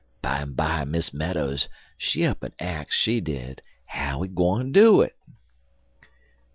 [0.23, 5.15] Bimeby, Miss Meadows, she up'n ax, she did, how he gwine do it.